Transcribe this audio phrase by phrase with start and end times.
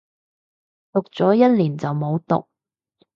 [0.93, 2.47] 讀咗一年就冇讀